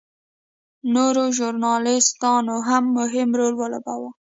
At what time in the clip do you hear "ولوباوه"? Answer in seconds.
3.57-4.09